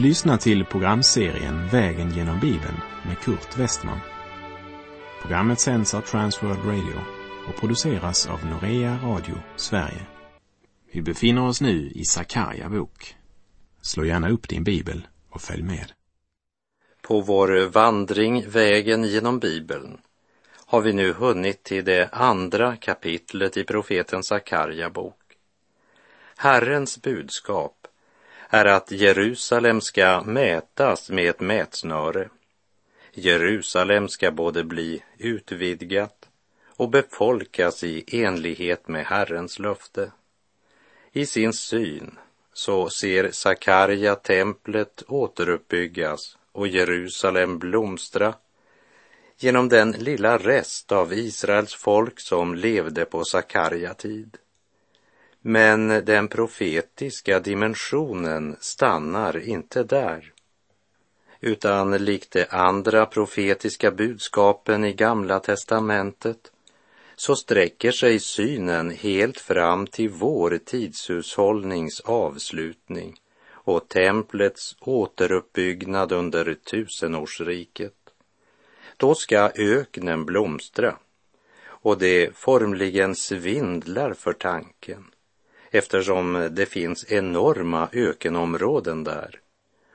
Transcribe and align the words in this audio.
Du 0.00 0.06
lyssnar 0.06 0.36
till 0.36 0.64
programserien 0.64 1.68
Vägen 1.68 2.10
genom 2.10 2.40
Bibeln 2.40 2.76
med 3.06 3.18
Kurt 3.18 3.58
Westman. 3.58 3.98
Programmet 5.22 5.60
sänds 5.60 5.94
av 5.94 6.00
Transworld 6.00 6.64
Radio 6.64 7.00
och 7.48 7.60
produceras 7.60 8.26
av 8.26 8.46
Norea 8.46 8.98
Radio 9.02 9.34
Sverige. 9.56 10.06
Vi 10.92 11.02
befinner 11.02 11.46
oss 11.46 11.60
nu 11.60 11.90
i 11.94 12.04
Sakarja 12.04 12.68
bok. 12.68 13.16
Slå 13.82 14.04
gärna 14.04 14.30
upp 14.30 14.48
din 14.48 14.64
bibel 14.64 15.06
och 15.30 15.40
följ 15.40 15.62
med. 15.62 15.92
På 17.02 17.20
vår 17.20 17.68
vandring 17.68 18.48
Vägen 18.48 19.04
genom 19.04 19.38
Bibeln 19.38 19.98
har 20.66 20.80
vi 20.80 20.92
nu 20.92 21.12
hunnit 21.12 21.62
till 21.62 21.84
det 21.84 22.08
andra 22.12 22.76
kapitlet 22.76 23.56
i 23.56 23.64
profeten 23.64 24.22
Sakarja 24.22 24.90
bok. 24.90 25.20
Herrens 26.36 27.02
budskap 27.02 27.79
är 28.50 28.64
att 28.64 28.90
Jerusalem 28.90 29.80
ska 29.80 30.22
mätas 30.26 31.10
med 31.10 31.30
ett 31.30 31.40
mätsnöre. 31.40 32.28
Jerusalem 33.12 34.08
ska 34.08 34.30
både 34.30 34.64
bli 34.64 35.02
utvidgat 35.18 36.28
och 36.76 36.88
befolkas 36.88 37.84
i 37.84 38.24
enlighet 38.24 38.88
med 38.88 39.06
Herrens 39.06 39.58
löfte. 39.58 40.12
I 41.12 41.26
sin 41.26 41.52
syn 41.52 42.18
så 42.52 42.90
ser 42.90 43.30
Sakarja 43.30 44.14
templet 44.14 45.02
återuppbyggas 45.08 46.38
och 46.52 46.68
Jerusalem 46.68 47.58
blomstra 47.58 48.34
genom 49.38 49.68
den 49.68 49.92
lilla 49.92 50.38
rest 50.38 50.92
av 50.92 51.12
Israels 51.12 51.74
folk 51.74 52.20
som 52.20 52.54
levde 52.54 53.04
på 53.04 53.24
Sakarja 53.24 53.94
tid. 53.94 54.36
Men 55.42 55.88
den 55.88 56.28
profetiska 56.28 57.40
dimensionen 57.40 58.56
stannar 58.60 59.38
inte 59.48 59.82
där. 59.82 60.32
Utan 61.40 62.04
likt 62.04 62.32
de 62.32 62.46
andra 62.50 63.06
profetiska 63.06 63.90
budskapen 63.90 64.84
i 64.84 64.92
Gamla 64.92 65.40
testamentet 65.40 66.52
så 67.16 67.36
sträcker 67.36 67.92
sig 67.92 68.20
synen 68.20 68.90
helt 68.90 69.40
fram 69.40 69.86
till 69.86 70.08
vår 70.08 70.58
tidshushållnings 70.64 72.00
avslutning 72.00 73.20
och 73.50 73.88
templets 73.88 74.76
återuppbyggnad 74.80 76.12
under 76.12 76.54
tusenårsriket. 76.54 77.94
Då 78.96 79.14
ska 79.14 79.50
öknen 79.54 80.24
blomstra 80.24 80.96
och 81.64 81.98
det 81.98 82.36
formligen 82.36 83.14
svindlar 83.14 84.12
för 84.12 84.32
tanken 84.32 85.04
eftersom 85.70 86.48
det 86.50 86.66
finns 86.66 87.12
enorma 87.12 87.88
ökenområden 87.92 89.04
där 89.04 89.40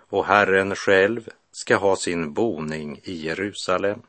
och 0.09 0.25
Herren 0.25 0.75
själv 0.75 1.29
ska 1.51 1.75
ha 1.75 1.95
sin 1.95 2.33
boning 2.33 2.99
i 3.03 3.13
Jerusalem. 3.13 4.01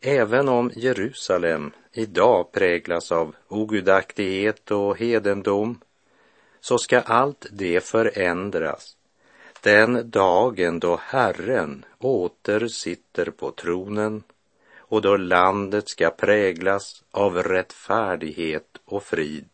Även 0.00 0.48
om 0.48 0.70
Jerusalem 0.74 1.72
idag 1.92 2.52
präglas 2.52 3.12
av 3.12 3.34
ogudaktighet 3.48 4.70
och 4.70 4.98
hedendom 4.98 5.80
så 6.60 6.78
ska 6.78 7.00
allt 7.00 7.46
det 7.50 7.84
förändras 7.84 8.96
den 9.62 10.10
dagen 10.10 10.78
då 10.78 11.00
Herren 11.02 11.84
åter 11.98 12.68
sitter 12.68 13.30
på 13.30 13.50
tronen 13.50 14.22
och 14.76 15.02
då 15.02 15.16
landet 15.16 15.88
ska 15.88 16.10
präglas 16.10 17.04
av 17.10 17.42
rättfärdighet 17.42 18.78
och 18.84 19.02
frid. 19.02 19.51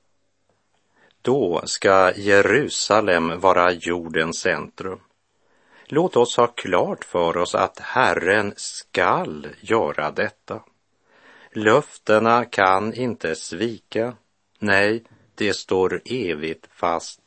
Då 1.28 1.62
ska 1.64 2.12
Jerusalem 2.16 3.40
vara 3.40 3.72
jordens 3.72 4.38
centrum. 4.40 5.00
Låt 5.86 6.16
oss 6.16 6.36
ha 6.36 6.46
klart 6.46 7.04
för 7.04 7.36
oss 7.36 7.54
att 7.54 7.78
Herren 7.78 8.52
skall 8.56 9.46
göra 9.60 10.10
detta. 10.10 10.62
Löftena 11.52 12.44
kan 12.44 12.94
inte 12.94 13.34
svika. 13.34 14.14
Nej, 14.58 15.04
det 15.34 15.54
står 15.54 16.02
evigt 16.04 16.66
fast. 16.70 17.20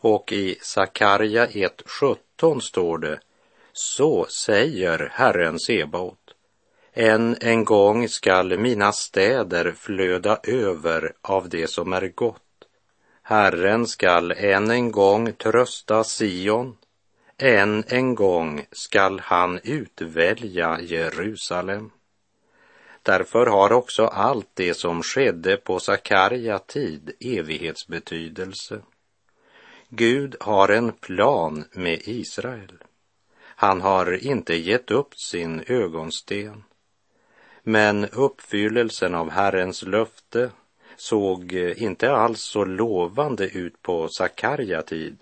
Och 0.00 0.32
i 0.32 0.58
Sakarja 0.60 1.46
1.17 1.46 2.60
står 2.60 2.98
det 2.98 3.20
Så 3.72 4.26
säger 4.30 5.10
Herren 5.12 5.58
Sebaot. 5.58 6.34
Än 6.92 7.36
en 7.40 7.64
gång 7.64 8.08
skall 8.08 8.58
mina 8.58 8.92
städer 8.92 9.72
flöda 9.72 10.40
över 10.42 11.12
av 11.22 11.48
det 11.48 11.70
som 11.70 11.92
är 11.92 12.08
gott 12.08 12.42
Herren 13.28 13.86
skall 13.86 14.32
än 14.32 14.70
en 14.70 14.92
gång 14.92 15.32
trösta 15.32 16.04
Sion, 16.04 16.76
än 17.38 17.84
en 17.88 18.14
gång 18.14 18.66
skall 18.72 19.20
han 19.20 19.60
utvälja 19.64 20.80
Jerusalem. 20.80 21.90
Därför 23.02 23.46
har 23.46 23.72
också 23.72 24.06
allt 24.06 24.48
det 24.54 24.74
som 24.74 25.02
skedde 25.02 25.56
på 25.56 25.80
Sakarja 25.80 26.58
tid 26.58 27.10
evighetsbetydelse. 27.20 28.80
Gud 29.88 30.36
har 30.40 30.68
en 30.68 30.92
plan 30.92 31.64
med 31.72 32.00
Israel. 32.04 32.72
Han 33.40 33.80
har 33.80 34.24
inte 34.24 34.54
gett 34.54 34.90
upp 34.90 35.14
sin 35.18 35.64
ögonsten. 35.66 36.64
Men 37.62 38.04
uppfyllelsen 38.04 39.14
av 39.14 39.30
Herrens 39.30 39.82
löfte 39.82 40.50
såg 41.00 41.52
eh, 41.52 41.82
inte 41.82 42.12
alls 42.12 42.40
så 42.40 42.64
lovande 42.64 43.48
ut 43.48 43.82
på 43.82 44.08
Sakarja 44.08 44.82
tid. 44.82 45.18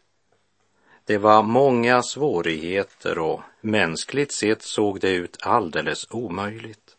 Det 1.04 1.18
var 1.18 1.42
många 1.42 2.02
svårigheter 2.02 3.18
och 3.18 3.40
mänskligt 3.60 4.32
sett 4.32 4.62
såg 4.62 5.00
det 5.00 5.10
ut 5.10 5.36
alldeles 5.40 6.06
omöjligt. 6.10 6.96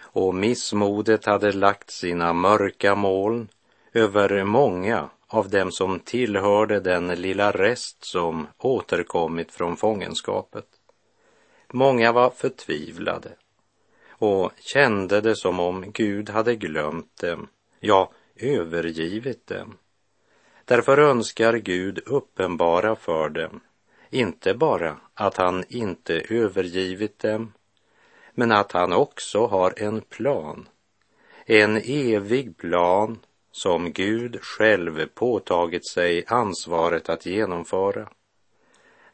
Och 0.00 0.34
missmodet 0.34 1.24
hade 1.24 1.52
lagt 1.52 1.90
sina 1.90 2.32
mörka 2.32 2.94
moln 2.94 3.48
över 3.92 4.44
många 4.44 5.10
av 5.26 5.48
dem 5.48 5.72
som 5.72 6.00
tillhörde 6.00 6.80
den 6.80 7.06
lilla 7.08 7.50
rest 7.50 8.04
som 8.04 8.46
återkommit 8.58 9.52
från 9.52 9.76
fångenskapet. 9.76 10.66
Många 11.72 12.12
var 12.12 12.30
förtvivlade 12.30 13.30
och 14.08 14.52
kände 14.60 15.20
det 15.20 15.36
som 15.36 15.60
om 15.60 15.92
Gud 15.92 16.30
hade 16.30 16.56
glömt 16.56 17.16
dem 17.20 17.48
ja, 17.80 18.12
övergivit 18.36 19.46
dem. 19.46 19.78
Därför 20.64 20.98
önskar 20.98 21.54
Gud 21.54 21.98
uppenbara 22.06 22.96
för 22.96 23.28
dem, 23.28 23.60
inte 24.10 24.54
bara 24.54 24.96
att 25.14 25.36
han 25.36 25.64
inte 25.68 26.20
övergivit 26.28 27.18
dem, 27.18 27.52
men 28.32 28.52
att 28.52 28.72
han 28.72 28.92
också 28.92 29.46
har 29.46 29.74
en 29.76 30.00
plan, 30.00 30.68
en 31.46 31.76
evig 31.76 32.56
plan 32.56 33.18
som 33.52 33.92
Gud 33.92 34.38
själv 34.42 35.06
påtagit 35.06 35.86
sig 35.86 36.24
ansvaret 36.26 37.08
att 37.08 37.26
genomföra. 37.26 38.08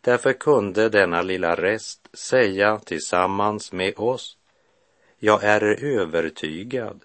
Därför 0.00 0.32
kunde 0.32 0.88
denna 0.88 1.22
lilla 1.22 1.54
rest 1.54 2.08
säga 2.16 2.78
tillsammans 2.78 3.72
med 3.72 3.98
oss, 3.98 4.38
jag 5.18 5.44
är 5.44 5.84
övertygad 5.84 7.04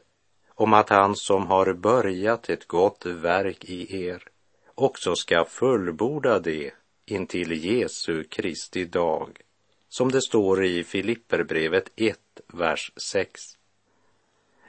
om 0.56 0.74
att 0.74 0.90
han 0.90 1.16
som 1.16 1.48
har 1.48 1.74
börjat 1.74 2.50
ett 2.50 2.68
gott 2.68 3.06
verk 3.06 3.66
i 3.66 4.06
er 4.06 4.32
också 4.76 5.16
ska 5.16 5.46
fullborda 5.46 6.40
det 6.40 6.72
intill 7.06 7.52
Jesu 7.52 8.24
Kristi 8.24 8.86
dag, 8.86 9.42
som 9.90 10.12
det 10.12 10.22
står 10.22 10.66
i 10.66 10.84
Filipperbrevet 10.84 11.92
1, 11.96 12.20
vers 12.48 12.92
6. 13.12 13.42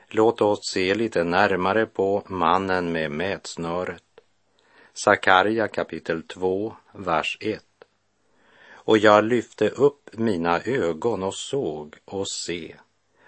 Låt 0.09 0.41
oss 0.41 0.71
se 0.73 0.95
lite 0.95 1.25
närmare 1.25 1.87
på 1.87 2.23
mannen 2.27 2.93
med 2.93 3.11
mätsnöret. 3.11 4.05
Sakarja 4.93 5.69
kapitel 5.69 6.23
2, 6.23 6.77
vers 6.93 7.39
1. 7.41 7.65
Och 8.65 8.99
jag 8.99 9.25
lyfte 9.25 9.69
upp 9.69 10.11
mina 10.13 10.61
ögon 10.61 11.23
och 11.23 11.35
såg 11.35 11.97
och 12.05 12.29
se 12.29 12.75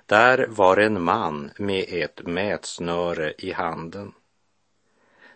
där 0.06 0.46
var 0.46 0.76
en 0.76 1.02
man 1.02 1.50
med 1.58 1.84
ett 1.88 2.26
mätsnöre 2.26 3.34
i 3.38 3.52
handen. 3.52 4.12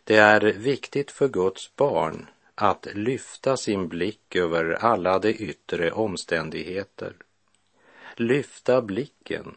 Det 0.04 0.16
är 0.16 0.40
viktigt 0.40 1.10
för 1.10 1.28
Guds 1.28 1.76
barn 1.76 2.26
att 2.54 2.86
lyfta 2.94 3.56
sin 3.56 3.88
blick 3.88 4.36
över 4.36 4.72
alla 4.72 5.18
de 5.18 5.28
yttre 5.28 5.90
omständigheter. 5.92 7.12
Lyfta 8.16 8.82
blicken 8.82 9.56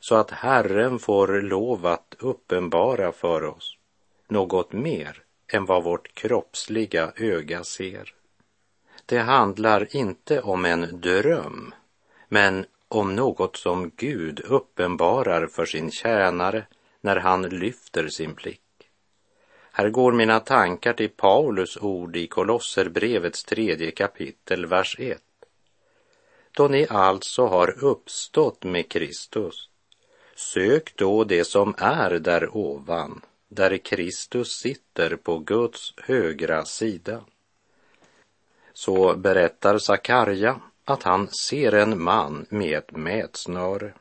så 0.00 0.14
att 0.14 0.30
Herren 0.30 0.98
får 0.98 1.40
lov 1.40 1.86
att 1.86 2.14
uppenbara 2.18 3.12
för 3.12 3.44
oss 3.44 3.76
något 4.28 4.72
mer 4.72 5.22
än 5.52 5.64
vad 5.64 5.84
vårt 5.84 6.14
kroppsliga 6.14 7.12
öga 7.16 7.64
ser. 7.64 8.14
Det 9.06 9.18
handlar 9.18 9.96
inte 9.96 10.40
om 10.40 10.64
en 10.64 11.00
dröm, 11.00 11.74
men 12.28 12.66
om 12.92 13.16
något 13.16 13.56
som 13.56 13.90
Gud 13.96 14.40
uppenbarar 14.40 15.46
för 15.46 15.64
sin 15.64 15.90
tjänare 15.90 16.66
när 17.00 17.16
han 17.16 17.42
lyfter 17.42 18.08
sin 18.08 18.34
blick. 18.34 18.60
Här 19.72 19.88
går 19.88 20.12
mina 20.12 20.40
tankar 20.40 20.92
till 20.92 21.08
Paulus 21.08 21.76
ord 21.76 22.16
i 22.16 22.26
Kolosserbrevets 22.26 23.44
tredje 23.44 23.90
kapitel, 23.90 24.66
vers 24.66 24.96
1. 24.98 25.22
Då 26.56 26.68
ni 26.68 26.86
alltså 26.90 27.46
har 27.46 27.84
uppstått 27.84 28.64
med 28.64 28.88
Kristus, 28.88 29.68
sök 30.36 30.96
då 30.96 31.24
det 31.24 31.44
som 31.44 31.74
är 31.78 32.10
där 32.10 32.56
ovan, 32.56 33.20
där 33.48 33.76
Kristus 33.76 34.48
sitter 34.48 35.16
på 35.16 35.38
Guds 35.38 35.94
högra 35.96 36.64
sida. 36.64 37.24
Så 38.72 39.16
berättar 39.16 39.78
Sakarja 39.78 40.60
att 40.84 41.02
han 41.02 41.28
ser 41.28 41.72
en 41.72 42.02
man 42.02 42.46
med 42.48 42.78
ett 42.78 42.96
mätsnöre. 42.96 43.92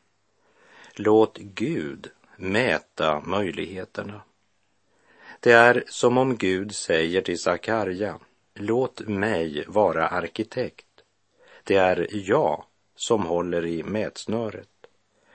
Låt 0.95 1.38
Gud 1.38 2.12
mäta 2.36 3.22
möjligheterna. 3.22 4.22
Det 5.39 5.51
är 5.51 5.83
som 5.88 6.18
om 6.18 6.38
Gud 6.38 6.75
säger 6.75 7.22
till 7.22 7.39
Sakarja, 7.39 8.19
låt 8.54 9.00
mig 9.00 9.66
vara 9.68 10.07
arkitekt. 10.07 10.86
Det 11.63 11.75
är 11.75 12.07
jag 12.12 12.63
som 12.95 13.25
håller 13.25 13.66
i 13.66 13.83
mätsnöret 13.83 14.68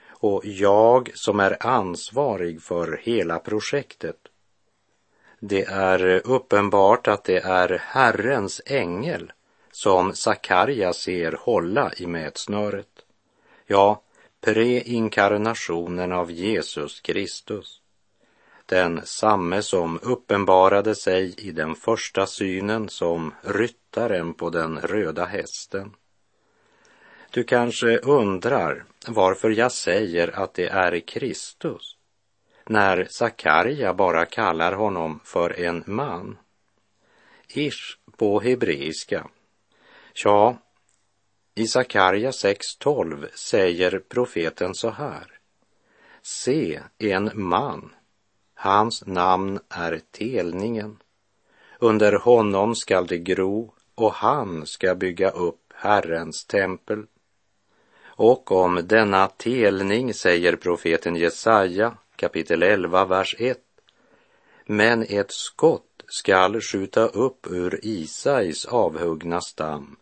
och 0.08 0.42
jag 0.44 1.10
som 1.14 1.40
är 1.40 1.66
ansvarig 1.66 2.62
för 2.62 3.00
hela 3.02 3.38
projektet. 3.38 4.16
Det 5.40 5.64
är 5.64 6.26
uppenbart 6.26 7.08
att 7.08 7.24
det 7.24 7.38
är 7.38 7.82
Herrens 7.82 8.60
ängel 8.66 9.32
som 9.76 10.14
Sakarja 10.14 10.92
ser 10.92 11.32
hålla 11.32 11.92
i 11.96 12.06
mätsnöret. 12.06 13.04
Ja, 13.66 14.02
preinkarnationen 14.40 16.12
av 16.12 16.30
Jesus 16.30 17.00
Kristus. 17.00 17.80
Den 18.66 19.06
samme 19.06 19.62
som 19.62 19.98
uppenbarade 20.02 20.94
sig 20.94 21.34
i 21.38 21.50
den 21.50 21.74
första 21.74 22.26
synen 22.26 22.88
som 22.88 23.34
ryttaren 23.42 24.34
på 24.34 24.50
den 24.50 24.78
röda 24.78 25.24
hästen. 25.24 25.94
Du 27.30 27.44
kanske 27.44 27.98
undrar 27.98 28.84
varför 29.06 29.50
jag 29.50 29.72
säger 29.72 30.38
att 30.38 30.54
det 30.54 30.68
är 30.68 31.00
Kristus 31.00 31.96
när 32.66 33.06
Sakarja 33.10 33.94
bara 33.94 34.26
kallar 34.26 34.72
honom 34.72 35.20
för 35.24 35.60
en 35.60 35.84
man. 35.86 36.38
Ish 37.48 37.98
på 38.16 38.40
hebreiska. 38.40 39.28
Ja, 40.24 40.56
i 41.54 41.66
Sakarja 41.66 42.30
6.12 42.30 43.28
säger 43.34 43.98
profeten 43.98 44.74
så 44.74 44.90
här. 44.90 45.38
Se, 46.22 46.80
en 46.98 47.30
man, 47.34 47.94
hans 48.54 49.06
namn 49.06 49.58
är 49.68 50.00
telningen. 50.10 50.98
Under 51.78 52.12
honom 52.12 52.74
skall 52.74 53.06
det 53.06 53.18
gro 53.18 53.74
och 53.94 54.12
han 54.12 54.66
ska 54.66 54.94
bygga 54.94 55.30
upp 55.30 55.72
Herrens 55.74 56.44
tempel. 56.44 57.06
Och 58.04 58.52
om 58.52 58.80
denna 58.84 59.28
telning 59.28 60.14
säger 60.14 60.56
profeten 60.56 61.16
Jesaja 61.16 61.96
kapitel 62.16 62.62
11, 62.62 63.04
vers 63.04 63.36
1. 63.38 63.58
Men 64.66 65.02
ett 65.02 65.32
skott 65.32 66.02
skall 66.08 66.60
skjuta 66.60 67.06
upp 67.06 67.46
ur 67.50 67.80
Isais 67.82 68.64
avhuggna 68.64 69.40
stam 69.40 69.96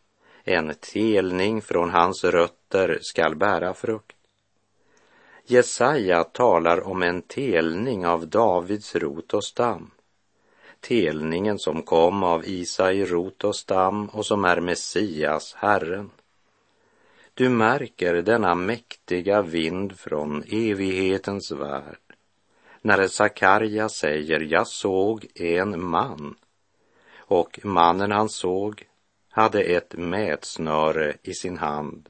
en 0.44 0.74
telning 0.74 1.62
från 1.62 1.90
hans 1.90 2.24
rötter 2.24 2.98
skall 3.02 3.36
bära 3.36 3.74
frukt. 3.74 4.16
Jesaja 5.46 6.24
talar 6.24 6.86
om 6.86 7.02
en 7.02 7.22
telning 7.22 8.06
av 8.06 8.28
Davids 8.28 8.96
rot 8.96 9.34
och 9.34 9.44
stam. 9.44 9.90
Telningen 10.80 11.58
som 11.58 11.82
kom 11.82 12.22
av 12.22 12.44
Isai 12.44 13.04
rot 13.04 13.44
och 13.44 13.56
stam 13.56 14.08
och 14.08 14.26
som 14.26 14.44
är 14.44 14.60
Messias, 14.60 15.54
Herren. 15.54 16.10
Du 17.34 17.48
märker 17.48 18.14
denna 18.14 18.54
mäktiga 18.54 19.42
vind 19.42 19.98
från 19.98 20.42
evighetens 20.42 21.52
värld 21.52 21.98
när 22.84 23.08
Sakarja 23.08 23.88
säger 23.88 24.40
jag 24.40 24.66
såg 24.66 25.26
en 25.34 25.84
man 25.84 26.34
och 27.16 27.60
mannen 27.62 28.12
han 28.12 28.28
såg 28.28 28.84
hade 29.34 29.62
ett 29.62 29.94
mätsnöre 29.96 31.16
i 31.22 31.34
sin 31.34 31.58
hand. 31.58 32.08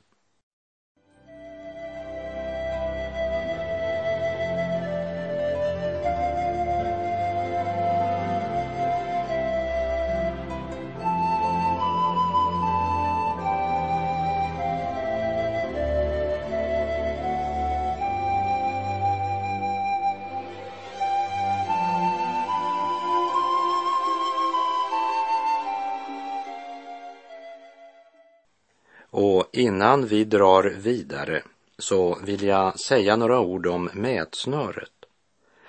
Innan 29.54 30.06
vi 30.06 30.24
drar 30.24 30.62
vidare 30.62 31.42
så 31.78 32.18
vill 32.22 32.42
jag 32.42 32.80
säga 32.80 33.16
några 33.16 33.40
ord 33.40 33.66
om 33.66 33.90
mätsnöret. 33.92 34.90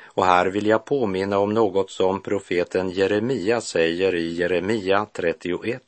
Och 0.04 0.26
här 0.26 0.46
vill 0.46 0.68
jag 0.68 0.86
påminna 0.86 1.38
om 1.38 1.54
något 1.54 1.92
som 1.92 2.22
profeten 2.22 2.90
Jeremia 2.90 3.62
säger 3.62 4.16
i 4.16 4.34
Jeremia 4.34 5.08
31, 5.14 5.84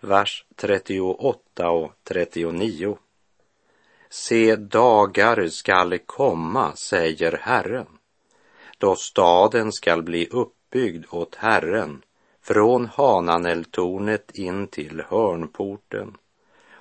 vers 0.00 0.44
38 0.56 1.70
och 1.70 1.92
39. 2.04 2.96
Se, 4.10 4.56
dagar 4.56 5.48
skall 5.48 5.98
komma, 5.98 6.76
säger 6.76 7.38
Herren, 7.42 7.86
då 8.78 8.96
staden 8.96 9.72
skall 9.72 10.02
bli 10.02 10.28
uppbyggd 10.30 11.04
åt 11.10 11.34
Herren 11.34 12.02
från 12.42 12.86
Hananeltornet 12.86 14.30
in 14.38 14.66
till 14.66 15.02
hörnporten 15.08 16.16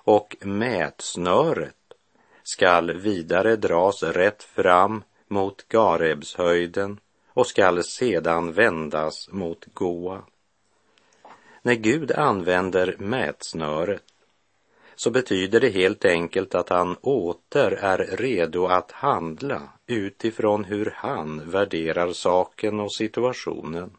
och 0.03 0.36
mätsnöret 0.42 1.75
skall 2.43 2.93
vidare 2.93 3.55
dras 3.55 4.03
rätt 4.03 4.43
fram 4.43 5.03
mot 5.27 5.67
Garebshöjden 5.67 7.00
och 7.27 7.48
skall 7.48 7.84
sedan 7.84 8.53
vändas 8.53 9.29
mot 9.31 9.65
Goa. 9.74 10.24
När 11.62 11.74
Gud 11.74 12.12
använder 12.12 12.96
mätsnöret 13.00 14.03
så 14.96 15.12
betyder 15.12 15.60
det 15.60 15.70
helt 15.70 16.05
enkelt 16.05 16.55
att 16.55 16.70
han 16.70 16.96
åter 17.01 17.72
är 17.72 17.98
redo 17.98 18.65
att 18.65 18.91
handla 18.91 19.70
utifrån 19.88 20.63
hur 20.63 20.93
han 20.96 21.50
värderar 21.50 22.13
saken 22.13 22.79
och 22.79 22.93
situationen. 22.93 23.91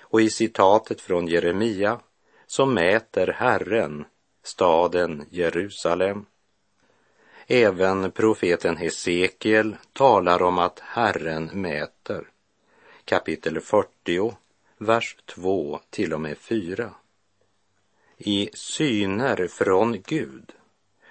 Och 0.00 0.20
i 0.20 0.30
citatet 0.30 1.00
från 1.00 1.26
Jeremia 1.26 2.00
så 2.46 2.66
mäter 2.66 3.26
Herren 3.26 4.04
staden 4.44 5.26
Jerusalem. 5.30 6.26
Även 7.46 8.10
profeten 8.10 8.76
Hesekiel 8.76 9.76
talar 9.92 10.42
om 10.42 10.58
att 10.58 10.80
Herren 10.80 11.50
mäter. 11.52 12.28
Kapitel 13.04 13.60
40, 13.60 14.36
vers 14.78 15.16
2 15.26 15.80
till 15.90 16.12
och 16.12 16.20
med 16.20 16.38
4. 16.38 16.94
I 18.18 18.50
syner 18.54 19.46
från 19.46 20.02
Gud 20.06 20.52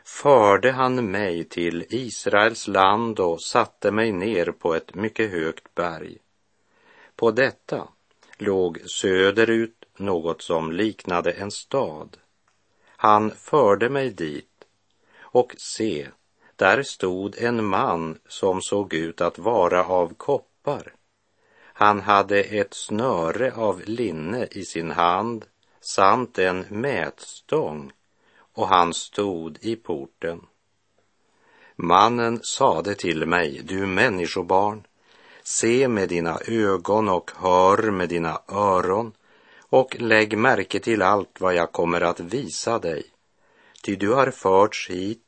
förde 0.04 0.72
han 0.72 1.12
mig 1.12 1.44
till 1.44 1.86
Israels 1.90 2.68
land 2.68 3.20
och 3.20 3.42
satte 3.42 3.92
mig 3.92 4.12
ner 4.12 4.46
på 4.46 4.76
ett 4.76 4.96
mycket 4.96 5.32
högt 5.32 5.76
berg. 5.76 6.18
På 7.16 7.32
detta 7.32 7.88
låg 8.38 8.80
söderut 8.86 9.86
något 9.98 10.42
som 10.42 10.72
liknade 10.72 11.32
en 11.32 11.52
stad 11.52 12.18
han 13.04 13.32
förde 13.32 13.90
mig 13.90 14.10
dit 14.10 14.66
och 15.20 15.56
se, 15.58 16.08
där 16.56 16.84
stod 16.84 17.38
en 17.38 17.66
man 17.66 18.20
som 18.28 18.62
såg 18.62 18.94
ut 18.94 19.22
att 19.22 19.40
vara 19.40 19.86
av 19.86 20.14
koppar. 20.14 20.94
Han 21.74 22.02
hade 22.02 22.44
ett 22.44 22.74
snöre 22.74 23.54
av 23.56 23.82
linne 23.86 24.48
i 24.52 24.66
sin 24.66 24.92
hand 24.92 25.46
samt 25.82 26.40
en 26.40 26.66
mätstång 26.70 27.92
och 28.54 28.68
han 28.68 28.94
stod 28.94 29.58
i 29.62 29.76
porten. 29.76 30.42
Mannen 31.76 32.40
sade 32.44 32.96
till 32.96 33.26
mig, 33.26 33.62
du 33.64 33.86
människobarn, 33.86 34.88
se 35.44 35.88
med 35.88 36.10
dina 36.10 36.40
ögon 36.48 37.10
och 37.10 37.32
hör 37.36 37.92
med 37.92 38.10
dina 38.10 38.42
öron 38.48 39.12
och 39.74 40.02
lägg 40.02 40.38
märke 40.38 40.80
till 40.80 41.02
allt 41.02 41.42
vad 41.42 41.56
jag 41.56 41.72
kommer 41.72 42.02
att 42.02 42.20
visa 42.20 42.80
dig. 42.80 43.04
Ty 43.82 43.96
du 43.96 44.10
har 44.10 44.32
förts 44.32 44.90
hit 44.90 45.24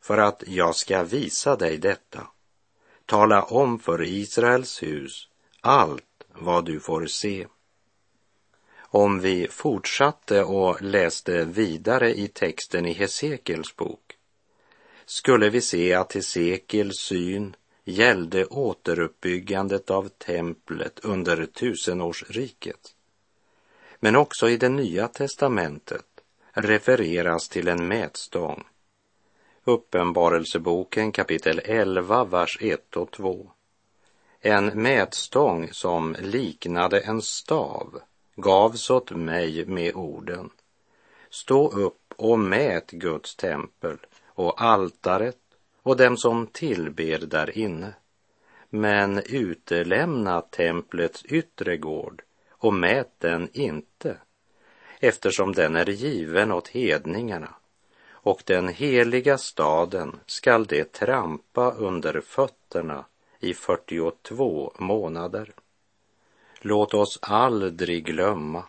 för 0.00 0.18
att 0.18 0.42
jag 0.46 0.76
ska 0.76 1.02
visa 1.02 1.56
dig 1.56 1.78
detta. 1.78 2.26
Tala 3.06 3.42
om 3.42 3.78
för 3.78 4.02
Israels 4.02 4.82
hus 4.82 5.28
allt 5.60 6.24
vad 6.34 6.64
du 6.64 6.80
får 6.80 7.06
se. 7.06 7.46
Om 8.78 9.20
vi 9.20 9.48
fortsatte 9.48 10.44
och 10.44 10.82
läste 10.82 11.44
vidare 11.44 12.14
i 12.14 12.28
texten 12.28 12.86
i 12.86 12.92
Hesekiels 12.92 13.76
bok 13.76 14.16
skulle 15.06 15.50
vi 15.50 15.60
se 15.60 15.94
att 15.94 16.12
Hesekiels 16.12 16.98
syn 16.98 17.56
gällde 17.84 18.46
återuppbyggandet 18.46 19.90
av 19.90 20.08
templet 20.08 21.00
under 21.02 21.46
tusenårsriket. 21.46 22.94
Men 24.04 24.16
också 24.16 24.48
i 24.48 24.56
det 24.56 24.68
nya 24.68 25.08
testamentet 25.08 26.06
refereras 26.52 27.48
till 27.48 27.68
en 27.68 27.88
mätstång. 27.88 28.64
Uppenbarelseboken 29.64 31.12
kapitel 31.12 31.60
11, 31.64 32.24
vers 32.24 32.58
1 32.60 32.96
och 32.96 33.10
2. 33.10 33.50
En 34.40 34.66
mätstång 34.66 35.68
som 35.72 36.16
liknade 36.20 37.00
en 37.00 37.22
stav 37.22 38.00
gavs 38.36 38.90
åt 38.90 39.10
mig 39.10 39.66
med 39.66 39.94
orden. 39.94 40.50
Stå 41.30 41.70
upp 41.70 42.14
och 42.16 42.38
mät 42.38 42.90
Guds 42.90 43.36
tempel 43.36 43.98
och 44.26 44.62
altaret 44.62 45.40
och 45.82 45.96
dem 45.96 46.16
som 46.16 46.46
tillber 46.46 47.18
där 47.18 47.58
inne. 47.58 47.94
Men 48.70 49.22
utelämna 49.26 50.40
templets 50.40 51.24
yttre 51.24 51.76
gård 51.76 52.22
och 52.62 52.74
mät 52.74 53.20
den 53.20 53.48
inte, 53.52 54.16
eftersom 55.00 55.52
den 55.52 55.76
är 55.76 55.90
given 55.90 56.52
åt 56.52 56.68
hedningarna 56.68 57.54
och 58.10 58.42
den 58.46 58.68
heliga 58.68 59.38
staden 59.38 60.20
skall 60.26 60.66
det 60.66 60.92
trampa 60.92 61.70
under 61.70 62.20
fötterna 62.20 63.04
i 63.40 63.54
42 63.54 64.72
månader. 64.78 65.52
Låt 66.60 66.94
oss 66.94 67.18
aldrig 67.22 68.04
glömma 68.04 68.64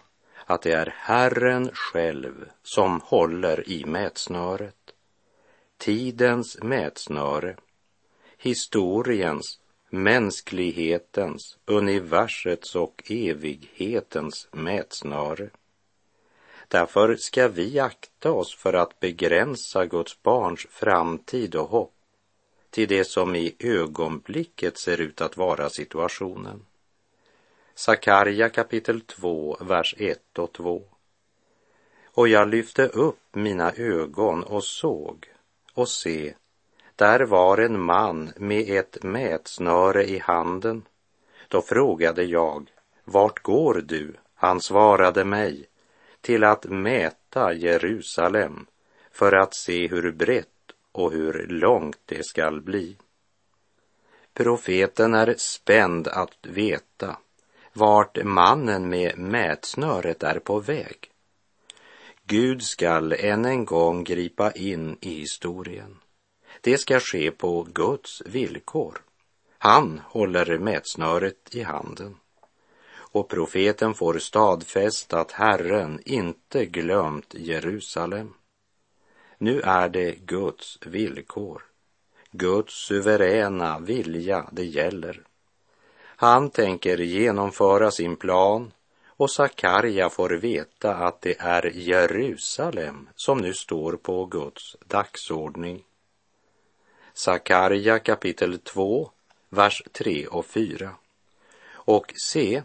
att 0.45 0.61
det 0.61 0.71
är 0.71 0.93
Herren 0.97 1.69
själv 1.73 2.49
som 2.63 3.01
håller 3.01 3.69
i 3.69 3.85
mätsnöret. 3.85 4.93
Tidens 5.77 6.63
mätsnöre, 6.63 7.55
historiens, 8.37 9.59
mänsklighetens, 9.93 11.57
universets 11.65 12.75
och 12.75 13.03
evighetens 13.09 14.47
mätsnöre. 14.51 15.49
Därför 16.67 17.15
ska 17.15 17.47
vi 17.47 17.79
akta 17.79 18.31
oss 18.31 18.55
för 18.55 18.73
att 18.73 18.99
begränsa 18.99 19.85
Guds 19.85 20.23
barns 20.23 20.67
framtid 20.69 21.55
och 21.55 21.67
hopp 21.67 21.93
till 22.69 22.87
det 22.87 23.05
som 23.05 23.35
i 23.35 23.55
ögonblicket 23.59 24.77
ser 24.77 25.01
ut 25.01 25.21
att 25.21 25.37
vara 25.37 25.69
situationen. 25.69 26.65
Sakarja 27.75 28.49
kapitel 28.49 29.01
2, 29.01 29.57
vers 29.61 29.95
1 29.97 30.39
och 30.39 30.53
2. 30.53 30.83
Och 32.05 32.27
jag 32.27 32.47
lyfte 32.47 32.87
upp 32.87 33.19
mina 33.31 33.71
ögon 33.71 34.43
och 34.43 34.63
såg, 34.63 35.27
och 35.73 35.89
se, 35.89 36.33
där 36.95 37.19
var 37.19 37.57
en 37.57 37.81
man 37.81 38.31
med 38.35 38.77
ett 38.77 39.03
mätsnöre 39.03 40.03
i 40.03 40.19
handen. 40.19 40.85
Då 41.47 41.61
frågade 41.61 42.23
jag, 42.23 42.71
vart 43.03 43.43
går 43.43 43.83
du? 43.85 44.15
Han 44.35 44.61
svarade 44.61 45.25
mig, 45.25 45.65
till 46.21 46.43
att 46.43 46.65
mäta 46.65 47.53
Jerusalem 47.53 48.65
för 49.11 49.31
att 49.31 49.55
se 49.55 49.87
hur 49.87 50.11
brett 50.11 50.47
och 50.91 51.11
hur 51.11 51.47
långt 51.47 51.99
det 52.05 52.25
skall 52.25 52.61
bli. 52.61 52.97
Profeten 54.33 55.13
är 55.13 55.35
spänd 55.37 56.07
att 56.07 56.37
veta 56.41 57.17
vart 57.73 58.23
mannen 58.23 58.89
med 58.89 59.17
mätsnöret 59.17 60.23
är 60.23 60.39
på 60.39 60.59
väg. 60.59 61.11
Gud 62.25 62.63
skall 62.63 63.13
än 63.13 63.45
en 63.45 63.65
gång 63.65 64.03
gripa 64.03 64.51
in 64.51 64.97
i 65.01 65.09
historien. 65.09 65.99
Det 66.63 66.77
ska 66.77 66.99
ske 66.99 67.31
på 67.31 67.67
Guds 67.73 68.21
villkor. 68.25 69.01
Han 69.57 70.01
håller 70.05 70.57
mätsnöret 70.57 71.55
i 71.55 71.61
handen. 71.63 72.15
Och 72.95 73.29
profeten 73.29 73.93
får 73.93 74.19
stadfäst 74.19 75.13
att 75.13 75.31
Herren 75.31 75.99
inte 76.05 76.65
glömt 76.65 77.33
Jerusalem. 77.33 78.33
Nu 79.37 79.61
är 79.61 79.89
det 79.89 80.15
Guds 80.25 80.79
villkor, 80.85 81.63
Guds 82.31 82.73
suveräna 82.73 83.79
vilja 83.79 84.49
det 84.51 84.65
gäller. 84.65 85.21
Han 85.99 86.49
tänker 86.49 86.97
genomföra 86.97 87.91
sin 87.91 88.15
plan 88.15 88.71
och 89.07 89.31
Sakarja 89.31 90.09
får 90.09 90.29
veta 90.29 90.95
att 90.95 91.21
det 91.21 91.35
är 91.39 91.71
Jerusalem 91.75 93.09
som 93.15 93.37
nu 93.37 93.53
står 93.53 93.93
på 93.93 94.25
Guds 94.25 94.77
dagsordning. 94.85 95.83
Sakarja 97.13 97.99
kapitel 97.99 98.59
2, 98.59 99.11
vers 99.49 99.83
3 99.91 100.27
och 100.27 100.45
4. 100.45 100.89
Och 101.73 102.13
se, 102.15 102.63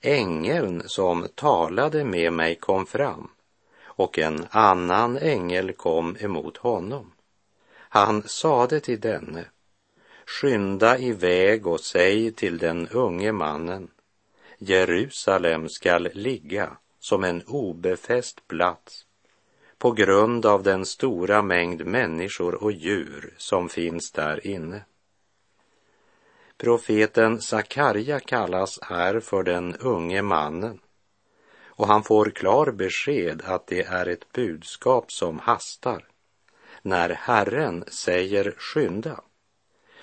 ängeln 0.00 0.82
som 0.86 1.28
talade 1.34 2.04
med 2.04 2.32
mig 2.32 2.54
kom 2.54 2.86
fram 2.86 3.30
och 3.84 4.18
en 4.18 4.46
annan 4.50 5.18
ängel 5.18 5.72
kom 5.72 6.16
emot 6.20 6.56
honom. 6.56 7.12
Han 7.74 8.22
sade 8.22 8.80
till 8.80 9.00
denne, 9.00 9.44
skynda 10.26 10.98
iväg 10.98 11.66
och 11.66 11.80
säg 11.80 12.32
till 12.32 12.58
den 12.58 12.88
unge 12.88 13.32
mannen, 13.32 13.90
Jerusalem 14.58 15.68
skall 15.68 16.08
ligga 16.12 16.76
som 17.00 17.24
en 17.24 17.42
obefäst 17.42 18.48
plats 18.48 19.06
på 19.78 19.90
grund 19.92 20.46
av 20.46 20.62
den 20.62 20.86
stora 20.86 21.42
mängd 21.42 21.86
människor 21.86 22.62
och 22.62 22.72
djur 22.72 23.34
som 23.36 23.68
finns 23.68 24.12
där 24.12 24.46
inne. 24.46 24.84
Profeten 26.56 27.40
Sakarja 27.40 28.20
kallas 28.20 28.78
här 28.82 29.20
för 29.20 29.42
den 29.42 29.76
unge 29.76 30.22
mannen 30.22 30.80
och 31.78 31.86
han 31.86 32.02
får 32.02 32.30
klar 32.30 32.70
besked 32.70 33.42
att 33.44 33.66
det 33.66 33.82
är 33.82 34.06
ett 34.06 34.32
budskap 34.32 35.12
som 35.12 35.38
hastar. 35.38 36.04
När 36.82 37.08
Herren 37.08 37.84
säger 37.88 38.54
skynda, 38.58 39.20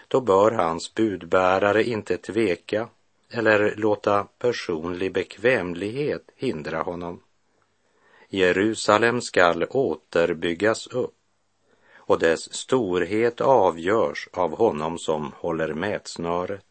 då 0.08 0.22
bör 0.22 0.52
hans 0.52 0.96
budbärare 0.96 1.84
inte 1.84 2.18
tveka 2.18 2.88
eller 3.30 3.76
låta 3.76 4.24
personlig 4.24 5.14
bekvämlighet 5.14 6.32
hindra 6.36 6.82
honom. 6.82 7.22
Jerusalem 8.36 9.22
skall 9.22 9.66
återbyggas 9.70 10.88
upp 10.88 11.16
och 11.96 12.20
dess 12.20 12.54
storhet 12.54 13.42
avgörs 13.42 14.30
av 14.34 14.58
honom 14.58 14.98
som 14.98 15.32
håller 15.36 15.74
mätsnöret. 15.74 16.66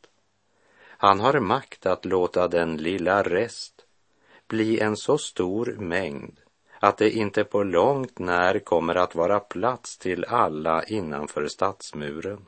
Han 0.86 1.20
har 1.20 1.40
makt 1.40 1.86
att 1.86 2.04
låta 2.04 2.48
den 2.48 2.76
lilla 2.76 3.22
rest 3.22 3.84
bli 4.48 4.80
en 4.80 4.96
så 4.96 5.18
stor 5.18 5.76
mängd 5.78 6.40
att 6.80 6.98
det 6.98 7.10
inte 7.10 7.44
på 7.44 7.62
långt 7.62 8.18
när 8.18 8.58
kommer 8.58 8.94
att 8.94 9.14
vara 9.14 9.40
plats 9.40 9.98
till 9.98 10.24
alla 10.24 10.84
innanför 10.84 11.48
stadsmuren. 11.48 12.46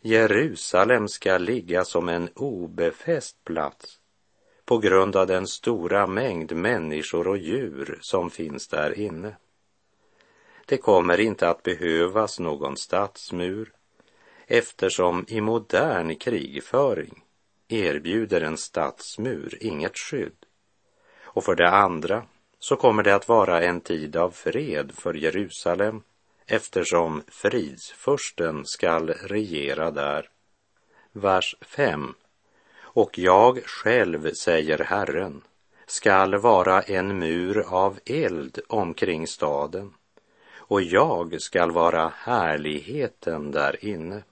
Jerusalem 0.00 1.08
ska 1.08 1.38
ligga 1.38 1.84
som 1.84 2.08
en 2.08 2.28
obefäst 2.34 3.44
plats 3.44 3.98
på 4.66 4.78
grund 4.78 5.16
av 5.16 5.26
den 5.26 5.46
stora 5.46 6.06
mängd 6.06 6.52
människor 6.52 7.28
och 7.28 7.38
djur 7.38 7.98
som 8.00 8.30
finns 8.30 8.68
där 8.68 8.98
inne. 8.98 9.36
Det 10.66 10.76
kommer 10.76 11.20
inte 11.20 11.48
att 11.48 11.62
behövas 11.62 12.38
någon 12.40 12.76
stadsmur 12.76 13.72
eftersom 14.46 15.24
i 15.28 15.40
modern 15.40 16.16
krigföring 16.16 17.22
erbjuder 17.68 18.40
en 18.40 18.56
stadsmur 18.56 19.58
inget 19.60 19.98
skydd. 19.98 20.46
Och 21.22 21.44
för 21.44 21.54
det 21.54 21.70
andra 21.70 22.26
så 22.58 22.76
kommer 22.76 23.02
det 23.02 23.14
att 23.14 23.28
vara 23.28 23.62
en 23.62 23.80
tid 23.80 24.16
av 24.16 24.30
fred 24.30 24.92
för 24.94 25.14
Jerusalem 25.14 26.02
eftersom 26.46 27.22
fridsfursten 27.28 28.62
skall 28.64 29.08
regera 29.10 29.90
där. 29.90 30.28
Vers 31.12 31.56
5. 31.60 32.14
Och 32.96 33.18
jag 33.18 33.62
själv, 33.64 34.32
säger 34.32 34.78
Herren, 34.78 35.42
skall 35.86 36.36
vara 36.36 36.82
en 36.82 37.18
mur 37.18 37.64
av 37.68 37.98
eld 38.06 38.58
omkring 38.68 39.26
staden 39.26 39.94
och 40.56 40.82
jag 40.82 41.40
skall 41.40 41.70
vara 41.70 42.12
härligheten 42.16 43.50
där 43.50 43.84
inne. 43.84 44.22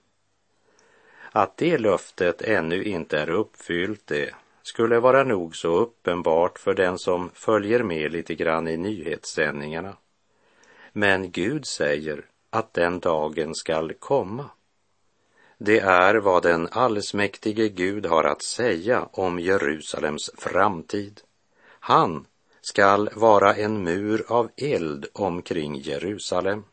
Att 1.32 1.56
det 1.56 1.78
löftet 1.78 2.42
ännu 2.42 2.84
inte 2.84 3.18
är 3.18 3.30
uppfyllt, 3.30 4.06
det 4.06 4.34
skulle 4.62 5.00
vara 5.00 5.24
nog 5.24 5.56
så 5.56 5.68
uppenbart 5.68 6.58
för 6.58 6.74
den 6.74 6.98
som 6.98 7.30
följer 7.34 7.82
med 7.82 8.12
lite 8.12 8.34
grann 8.34 8.68
i 8.68 8.76
nyhetssändningarna. 8.76 9.96
Men 10.92 11.30
Gud 11.30 11.66
säger 11.66 12.24
att 12.50 12.74
den 12.74 13.00
dagen 13.00 13.54
skall 13.54 13.92
komma. 13.92 14.50
Det 15.66 15.78
är 15.78 16.14
vad 16.14 16.42
den 16.42 16.68
allsmäktige 16.70 17.68
Gud 17.68 18.06
har 18.06 18.24
att 18.24 18.42
säga 18.42 19.08
om 19.12 19.38
Jerusalems 19.38 20.30
framtid. 20.38 21.20
Han 21.80 22.26
skall 22.60 23.10
vara 23.14 23.54
en 23.54 23.84
mur 23.84 24.24
av 24.28 24.50
eld 24.56 25.06
omkring 25.12 25.76
Jerusalem. 25.76 26.64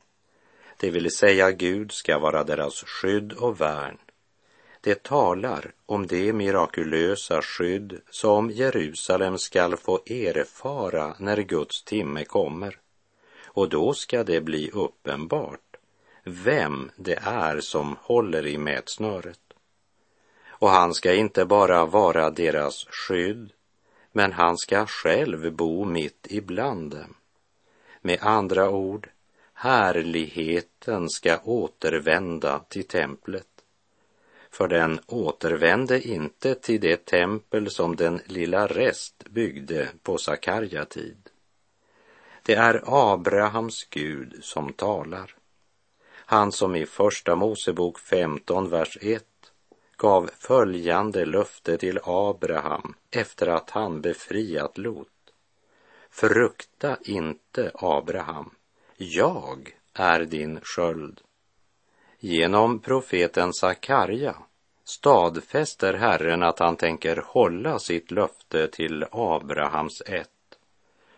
Det 0.77 0.89
vill 0.89 1.11
säga 1.11 1.51
Gud 1.51 1.91
ska 1.91 2.19
vara 2.19 2.43
deras 2.43 2.83
skydd 2.83 3.33
och 3.33 3.61
värn. 3.61 3.97
Det 4.81 5.03
talar 5.03 5.73
om 5.85 6.07
det 6.07 6.33
mirakulösa 6.33 7.41
skydd 7.41 8.01
som 8.09 8.49
Jerusalem 8.49 9.37
skall 9.37 9.77
få 9.77 9.95
erfara 10.05 11.15
när 11.19 11.37
Guds 11.37 11.83
timme 11.83 12.25
kommer. 12.25 12.79
Och 13.45 13.69
då 13.69 13.93
ska 13.93 14.23
det 14.23 14.41
bli 14.41 14.71
uppenbart 14.73 15.70
vem 16.23 16.91
det 16.95 17.19
är 17.21 17.59
som 17.59 17.97
håller 18.01 18.47
i 18.47 18.57
mätsnöret. 18.57 19.39
Och 20.47 20.69
han 20.69 20.93
ska 20.93 21.13
inte 21.13 21.45
bara 21.45 21.85
vara 21.85 22.29
deras 22.29 22.85
skydd, 22.85 23.51
men 24.11 24.31
han 24.31 24.57
ska 24.57 24.85
själv 24.85 25.53
bo 25.53 25.85
mitt 25.85 26.27
ibland 26.29 26.91
dem. 26.91 27.15
Med 28.01 28.19
andra 28.21 28.69
ord, 28.69 29.09
härligheten 29.53 31.09
ska 31.09 31.39
återvända 31.43 32.59
till 32.59 32.87
templet. 32.87 33.47
För 34.51 34.67
den 34.67 34.99
återvände 35.07 36.07
inte 36.07 36.55
till 36.55 36.81
det 36.81 37.05
tempel 37.05 37.69
som 37.69 37.95
den 37.95 38.21
lilla 38.25 38.67
rest 38.67 39.23
byggde 39.29 39.89
på 40.03 40.17
Sakarja 40.17 40.85
tid. 40.85 41.29
Det 42.43 42.53
är 42.53 42.83
Abrahams 42.85 43.87
Gud 43.89 44.39
som 44.41 44.73
talar. 44.73 45.35
Han 46.31 46.51
som 46.51 46.75
i 46.75 46.85
Första 46.85 47.35
Mosebok 47.35 47.99
15, 47.99 48.69
vers 48.69 48.97
1 49.01 49.23
gav 49.97 50.29
följande 50.39 51.25
löfte 51.25 51.77
till 51.77 51.99
Abraham 52.03 52.95
efter 53.09 53.47
att 53.47 53.69
han 53.69 54.01
befriat 54.01 54.77
Lot. 54.77 55.07
Frukta 56.09 56.97
inte, 57.03 57.71
Abraham, 57.73 58.49
jag 58.97 59.75
är 59.93 60.25
din 60.25 60.59
sköld. 60.63 61.21
Genom 62.19 62.79
profeten 62.79 63.53
Sakarja 63.53 64.35
stadfäster 64.83 65.93
Herren 65.93 66.43
att 66.43 66.59
han 66.59 66.75
tänker 66.75 67.23
hålla 67.25 67.79
sitt 67.79 68.11
löfte 68.11 68.67
till 68.67 69.05
Abrahams 69.11 70.01
ett. 70.05 70.57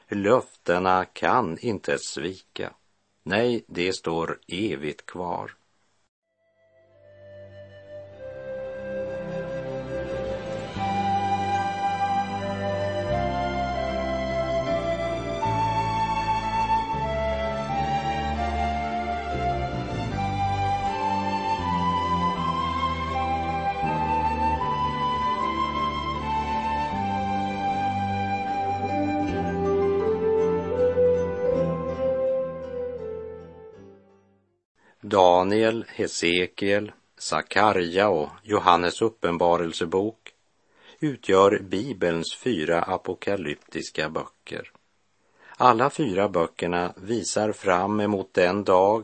Löftena 0.08 1.06
kan 1.06 1.58
inte 1.58 1.98
svika. 2.00 2.74
Nej, 3.24 3.64
det 3.68 3.94
står 3.94 4.40
evigt 4.48 5.06
kvar. 5.06 5.52
Daniel, 35.14 35.86
Hesekiel, 35.88 36.92
Sakarja 37.18 38.10
och 38.10 38.30
Johannes 38.44 39.02
uppenbarelsebok 39.02 40.34
utgör 41.00 41.60
Bibelns 41.60 42.36
fyra 42.36 42.82
apokalyptiska 42.82 44.10
böcker. 44.10 44.72
Alla 45.58 45.90
fyra 45.90 46.30
böckerna 46.30 46.94
visar 46.98 47.52
fram 47.52 48.00
emot 48.00 48.34
den 48.34 48.64
dag 48.64 49.04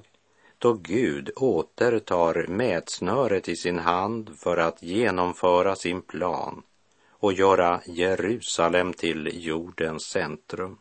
då 0.57 0.73
Gud 0.73 1.31
återtar 1.35 2.47
mätsnöret 2.47 3.49
i 3.49 3.55
sin 3.55 3.79
hand 3.79 4.29
för 4.37 4.57
att 4.57 4.83
genomföra 4.83 5.75
sin 5.75 6.01
plan 6.01 6.63
och 7.09 7.33
göra 7.33 7.81
Jerusalem 7.85 8.93
till 8.93 9.45
jordens 9.45 10.03
centrum. 10.03 10.77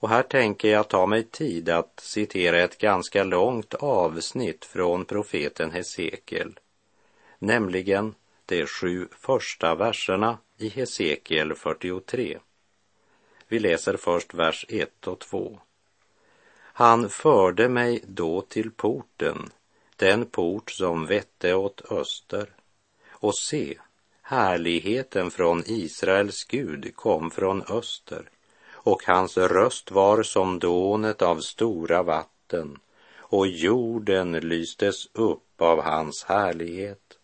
Och 0.00 0.08
här 0.08 0.22
tänker 0.22 0.68
jag 0.68 0.88
ta 0.88 1.06
mig 1.06 1.22
tid 1.22 1.68
att 1.68 2.00
citera 2.00 2.62
ett 2.62 2.78
ganska 2.78 3.24
långt 3.24 3.74
avsnitt 3.74 4.64
från 4.64 5.04
profeten 5.04 5.70
Hesekiel, 5.70 6.58
nämligen 7.38 8.14
de 8.46 8.66
sju 8.66 9.08
första 9.12 9.74
verserna 9.74 10.38
i 10.56 10.68
Hesekiel 10.68 11.54
43. 11.54 12.38
Vi 13.48 13.58
läser 13.58 13.96
först 13.96 14.34
vers 14.34 14.66
1 14.68 15.06
och 15.06 15.18
2. 15.18 15.58
Han 16.60 17.08
förde 17.08 17.68
mig 17.68 18.04
då 18.06 18.40
till 18.40 18.70
porten, 18.70 19.50
den 19.96 20.26
port 20.26 20.70
som 20.70 21.06
vette 21.06 21.54
åt 21.54 21.92
öster, 21.92 22.50
och 23.08 23.38
se, 23.38 23.78
härligheten 24.22 25.30
från 25.30 25.62
Israels 25.66 26.44
Gud 26.44 26.96
kom 26.96 27.30
från 27.30 27.62
öster 27.62 28.30
och 28.88 29.04
hans 29.06 29.36
röst 29.36 29.90
var 29.90 30.22
som 30.22 30.58
dånet 30.58 31.22
av 31.22 31.40
stora 31.40 32.02
vatten 32.02 32.78
och 33.18 33.46
jorden 33.46 34.32
lystes 34.32 35.08
upp 35.12 35.62
av 35.62 35.82
hans 35.82 36.24
härlighet. 36.24 37.18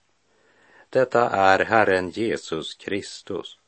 Detta 0.91 1.31
är 1.31 1.65
Herren 1.65 2.11
Jesus 2.11 2.75
Kristus, 2.75 3.59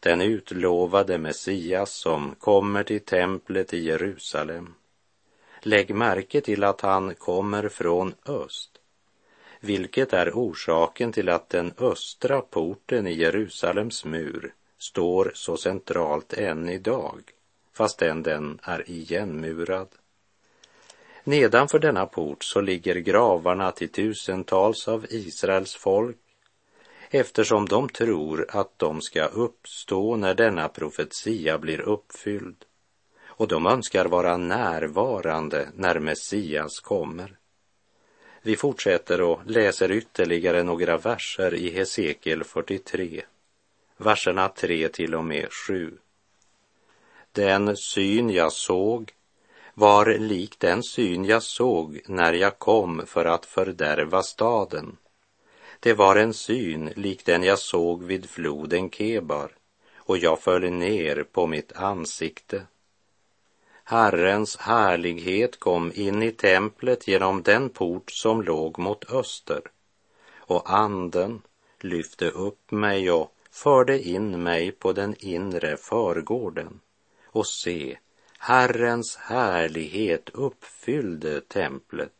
den 0.00 0.20
utlovade 0.20 1.18
Messias 1.18 1.90
som 1.90 2.34
kommer 2.34 2.82
till 2.82 3.04
templet 3.04 3.74
i 3.74 3.84
Jerusalem. 3.84 4.74
Lägg 5.60 5.94
märke 5.94 6.40
till 6.40 6.64
att 6.64 6.80
han 6.80 7.14
kommer 7.14 7.68
från 7.68 8.14
öst, 8.26 8.70
vilket 9.60 10.12
är 10.12 10.30
orsaken 10.30 11.12
till 11.12 11.28
att 11.28 11.48
den 11.48 11.74
östra 11.78 12.40
porten 12.40 13.06
i 13.06 13.12
Jerusalems 13.12 14.04
mur 14.04 14.54
står 14.78 15.32
så 15.34 15.56
centralt 15.56 16.32
än 16.32 16.68
idag 16.68 17.34
fastän 17.74 18.22
den 18.22 18.58
är 18.62 18.90
igenmurad. 18.90 19.88
Nedanför 21.24 21.78
denna 21.78 22.06
port 22.06 22.44
så 22.44 22.60
ligger 22.60 22.94
gravarna 22.94 23.72
till 23.72 23.88
tusentals 23.88 24.88
av 24.88 25.06
Israels 25.10 25.74
folk 25.74 26.16
eftersom 27.10 27.66
de 27.66 27.88
tror 27.88 28.46
att 28.48 28.78
de 28.78 29.00
ska 29.00 29.24
uppstå 29.24 30.16
när 30.16 30.34
denna 30.34 30.68
profetia 30.68 31.58
blir 31.58 31.80
uppfylld 31.80 32.64
och 33.26 33.48
de 33.48 33.66
önskar 33.66 34.06
vara 34.06 34.36
närvarande 34.36 35.68
när 35.74 35.98
Messias 35.98 36.80
kommer. 36.80 37.36
Vi 38.42 38.56
fortsätter 38.56 39.20
och 39.20 39.40
läser 39.46 39.92
ytterligare 39.92 40.62
några 40.62 40.96
verser 40.96 41.54
i 41.54 41.70
Hesekiel 41.70 42.44
43, 42.44 43.24
verserna 43.96 44.48
3 44.48 44.88
till 44.88 45.14
och 45.14 45.24
med 45.24 45.52
7. 45.52 45.98
Den 47.34 47.76
syn 47.76 48.30
jag 48.30 48.52
såg 48.52 49.12
var 49.74 50.18
lik 50.18 50.58
den 50.58 50.82
syn 50.82 51.24
jag 51.24 51.42
såg 51.42 52.00
när 52.06 52.32
jag 52.32 52.58
kom 52.58 53.02
för 53.06 53.24
att 53.24 53.46
fördärva 53.46 54.22
staden. 54.22 54.96
Det 55.80 55.92
var 55.92 56.16
en 56.16 56.34
syn 56.34 56.90
lik 56.96 57.24
den 57.24 57.42
jag 57.42 57.58
såg 57.58 58.04
vid 58.04 58.30
floden 58.30 58.90
Kebar 58.90 59.50
och 59.96 60.18
jag 60.18 60.40
föll 60.40 60.70
ner 60.70 61.22
på 61.22 61.46
mitt 61.46 61.72
ansikte. 61.72 62.62
Herrens 63.84 64.56
härlighet 64.56 65.60
kom 65.60 65.92
in 65.94 66.22
i 66.22 66.30
templet 66.30 67.08
genom 67.08 67.42
den 67.42 67.68
port 67.68 68.10
som 68.10 68.42
låg 68.42 68.78
mot 68.78 69.10
öster 69.10 69.60
och 70.36 70.74
anden 70.74 71.42
lyfte 71.80 72.30
upp 72.30 72.70
mig 72.70 73.10
och 73.10 73.34
förde 73.50 74.08
in 74.08 74.42
mig 74.42 74.72
på 74.72 74.92
den 74.92 75.14
inre 75.18 75.76
förgården 75.76 76.80
och 77.34 77.46
se, 77.46 77.98
Herrens 78.38 79.16
härlighet 79.16 80.30
uppfyllde 80.30 81.40
templet. 81.40 82.12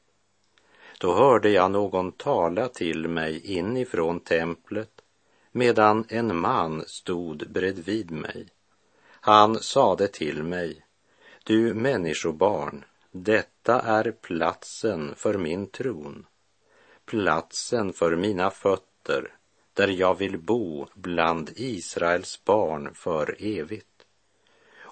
Då 0.98 1.14
hörde 1.14 1.50
jag 1.50 1.70
någon 1.70 2.12
tala 2.12 2.68
till 2.68 3.09
mig 3.09 3.57
inifrån 3.57 4.20
templet 4.20 4.90
medan 5.53 6.05
en 6.09 6.37
man 6.37 6.85
stod 6.87 7.50
bredvid 7.50 8.11
mig. 8.11 8.46
Han 9.11 9.59
sade 9.59 10.09
till 10.09 10.42
mig, 10.42 10.85
du 11.44 11.74
människobarn, 11.74 12.85
detta 13.11 13.81
är 13.81 14.11
platsen 14.11 15.14
för 15.16 15.38
min 15.38 15.66
tron, 15.66 16.27
platsen 17.07 17.92
för 17.92 18.16
mina 18.16 18.50
fötter, 18.50 19.33
där 19.72 19.88
jag 19.88 20.18
vill 20.18 20.38
bo 20.38 20.87
bland 20.94 21.50
Israels 21.57 22.44
barn 22.44 22.94
för 22.94 23.37
evigt 23.38 23.93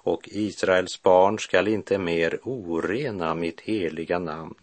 och 0.03 0.29
Israels 0.31 1.01
barn 1.01 1.39
skall 1.39 1.67
inte 1.67 1.97
mer 1.97 2.39
orena 2.43 3.35
mitt 3.35 3.61
heliga 3.61 4.19
namn, 4.19 4.55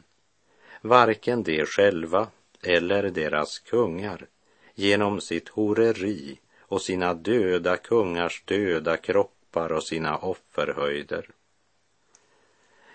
varken 0.81 1.43
de 1.43 1.67
själva 1.67 2.29
eller 2.63 3.03
deras 3.03 3.59
kungar 3.59 4.27
genom 4.75 5.21
sitt 5.21 5.49
horeri 5.49 6.39
och 6.61 6.83
sina 6.83 7.15
döda 7.15 7.77
kungars 7.77 8.43
döda 8.45 8.97
kroppar 8.97 9.73
och 9.73 9.85
sina 9.85 10.19
offerhöjder. 10.19 11.31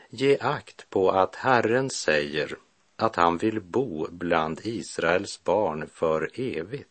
Ge 0.10 0.38
akt 0.42 0.90
på 0.90 1.12
att 1.12 1.36
Herren 1.36 1.90
säger 1.90 2.58
att 2.96 3.16
han 3.16 3.38
vill 3.38 3.62
bo 3.62 4.08
bland 4.12 4.62
Israels 4.64 5.44
barn 5.44 5.88
för 5.94 6.30
evigt. 6.34 6.90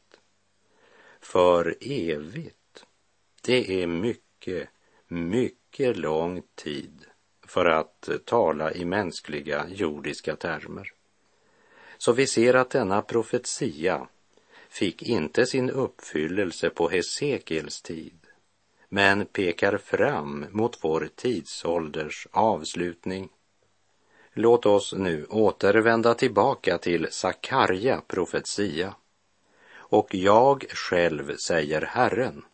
För 1.21 1.77
evigt, 1.81 2.85
det 3.43 3.83
är 3.83 3.87
mycket, 3.87 4.69
mycket 5.15 5.97
lång 5.97 6.43
tid 6.55 7.05
för 7.47 7.67
att 7.67 8.09
eh, 8.09 8.17
tala 8.17 8.73
i 8.73 8.85
mänskliga 8.85 9.67
jordiska 9.69 10.37
termer. 10.37 10.93
Så 11.99 12.13
vi 12.13 12.27
ser 12.27 12.55
att 12.55 12.71
denna 12.71 13.03
profetia 13.03 14.09
fick 14.69 15.03
inte 15.03 15.47
sin 15.47 15.71
uppfyllelse 15.71 16.71
på 16.71 16.89
Hesekiels 16.89 17.83
tid, 17.83 18.19
men 18.89 19.27
pekar 19.27 19.77
fram 19.77 20.47
mot 20.51 20.79
vår 20.85 21.09
tidsålders 21.15 22.27
avslutning. 22.31 23.29
Låt 24.33 24.67
oss 24.67 24.93
nu 24.93 25.27
återvända 25.31 26.15
tillbaka 26.15 26.79
till 26.79 27.07
Sakarja 27.11 28.01
profetia. 28.07 28.95
Och 29.75 30.15
jag 30.15 30.65
själv, 30.71 31.37
säger 31.37 31.83
Herren, 31.83 32.45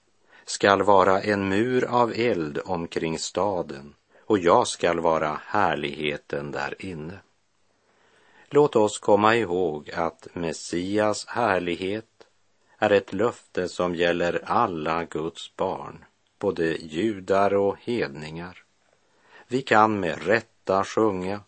skall 0.50 0.82
vara 0.82 1.22
en 1.22 1.48
mur 1.48 1.84
av 1.84 2.12
eld 2.16 2.60
omkring 2.64 3.18
staden 3.18 3.94
och 4.26 4.38
jag 4.38 4.66
skall 4.66 5.00
vara 5.00 5.40
härligheten 5.46 6.52
där 6.52 6.74
inne. 6.78 7.18
Låt 8.48 8.76
oss 8.76 8.98
komma 8.98 9.36
ihåg 9.36 9.90
att 9.90 10.28
Messias 10.32 11.26
härlighet 11.26 12.26
är 12.78 12.90
ett 12.90 13.12
löfte 13.12 13.68
som 13.68 13.94
gäller 13.94 14.42
alla 14.44 15.04
Guds 15.04 15.56
barn, 15.56 16.04
både 16.38 16.64
judar 16.76 17.54
och 17.54 17.76
hedningar. 17.80 18.62
Vi 19.48 19.62
kan 19.62 20.00
med 20.00 20.26
rätta 20.26 20.84
sjunga 20.84 21.40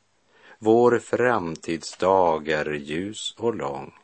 Vår 0.58 0.98
framtidsdag 0.98 2.48
är 2.48 2.72
ljus 2.72 3.34
och 3.38 3.54
lång. 3.54 3.94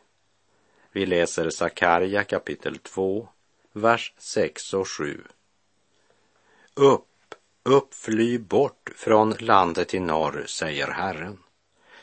Vi 0.92 1.06
läser 1.06 1.50
Sakarja 1.50 2.24
kapitel 2.24 2.78
2, 2.78 3.28
vers 3.80 4.12
6 4.18 4.74
och 4.74 4.88
7. 4.88 5.22
Upp, 6.74 7.34
upp, 7.62 7.94
fly 7.94 8.38
bort 8.38 8.90
från 8.96 9.34
landet 9.38 9.94
i 9.94 10.00
norr, 10.00 10.44
säger 10.46 10.86
Herren. 10.86 11.38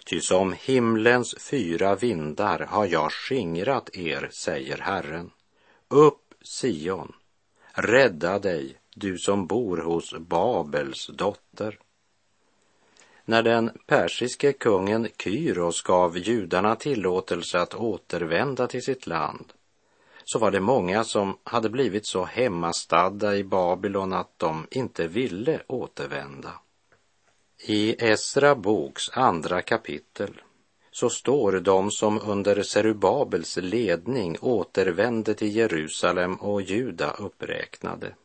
Ty 0.06 0.22
som 0.22 0.54
himlens 0.54 1.36
fyra 1.40 1.96
vindar 1.96 2.60
har 2.60 2.86
jag 2.86 3.12
skingrat 3.12 3.90
er, 3.98 4.30
säger 4.32 4.78
Herren. 4.78 5.32
Upp, 5.88 6.34
Sion, 6.42 7.14
rädda 7.72 8.40
dig, 8.40 8.78
du 8.96 9.18
som 9.18 9.48
bor 9.48 9.78
hos 9.78 10.14
Babels 10.14 11.08
dotter. 11.08 11.80
När 13.26 13.44
den 13.44 13.72
persiske 13.88 14.54
kungen 14.54 15.08
Kyros 15.24 15.82
gav 15.82 16.18
judarna 16.18 16.76
tillåtelse 16.76 17.60
att 17.60 17.76
återvända 17.76 18.68
till 18.68 18.84
sitt 18.84 19.08
land 19.08 19.54
så 20.26 20.40
var 20.40 20.52
det 20.52 20.60
många 20.60 21.04
som 21.04 21.38
hade 21.44 21.70
blivit 21.70 22.06
så 22.06 22.24
hemmastadda 22.24 23.36
i 23.36 23.44
Babylon 23.44 24.14
att 24.14 24.40
de 24.40 24.68
inte 24.72 25.08
ville 25.08 25.62
återvända. 25.68 26.52
I 27.68 28.06
Esra 28.06 28.56
boks 28.56 29.10
andra 29.10 29.62
kapitel 29.62 30.42
så 30.92 31.10
står 31.10 31.52
de 31.52 31.92
som 31.92 32.22
under 32.22 32.64
Serubabels 32.64 33.58
ledning 33.58 34.38
återvände 34.42 35.34
till 35.34 35.56
Jerusalem 35.56 36.36
och 36.36 36.62
Juda 36.62 37.12
uppräknade. 37.12 38.16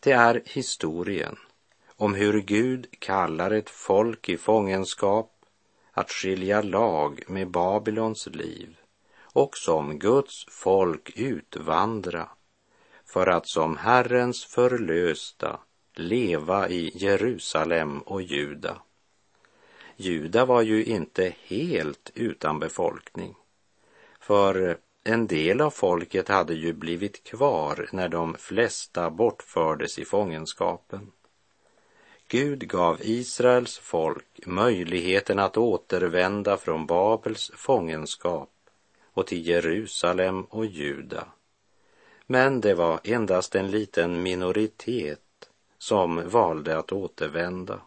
Det 0.00 0.12
är 0.12 0.42
historien 0.44 1.36
om 1.96 2.14
hur 2.14 2.40
Gud 2.40 2.86
kallar 2.98 3.50
ett 3.50 3.70
folk 3.70 4.28
i 4.28 4.36
fångenskap 4.36 5.32
att 5.92 6.10
skilja 6.10 6.62
lag 6.62 7.22
med 7.26 7.50
Babylons 7.50 8.26
liv 8.26 8.79
och 9.32 9.56
som 9.56 9.98
Guds 9.98 10.46
folk 10.48 11.12
utvandra 11.16 12.28
för 13.06 13.26
att 13.26 13.48
som 13.48 13.76
Herrens 13.76 14.44
förlösta 14.44 15.60
leva 15.94 16.68
i 16.68 16.90
Jerusalem 16.94 17.98
och 17.98 18.22
Juda. 18.22 18.82
Juda 19.96 20.44
var 20.44 20.62
ju 20.62 20.84
inte 20.84 21.34
helt 21.46 22.10
utan 22.14 22.58
befolkning, 22.58 23.34
för 24.20 24.78
en 25.04 25.26
del 25.26 25.60
av 25.60 25.70
folket 25.70 26.28
hade 26.28 26.54
ju 26.54 26.72
blivit 26.72 27.24
kvar 27.24 27.88
när 27.92 28.08
de 28.08 28.34
flesta 28.34 29.10
bortfördes 29.10 29.98
i 29.98 30.04
fångenskapen. 30.04 31.12
Gud 32.28 32.68
gav 32.68 32.98
Israels 33.00 33.78
folk 33.78 34.46
möjligheten 34.46 35.38
att 35.38 35.56
återvända 35.56 36.56
från 36.56 36.86
Babels 36.86 37.50
fångenskap 37.54 38.50
och 39.12 39.26
till 39.26 39.46
Jerusalem 39.46 40.44
och 40.44 40.66
Juda. 40.66 41.24
Men 42.26 42.60
det 42.60 42.74
var 42.74 43.00
endast 43.04 43.54
en 43.54 43.70
liten 43.70 44.22
minoritet 44.22 45.50
som 45.78 46.28
valde 46.28 46.78
att 46.78 46.92
återvända. 46.92 47.80